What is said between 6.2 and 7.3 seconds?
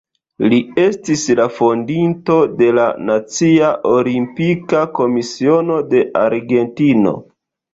Argentino.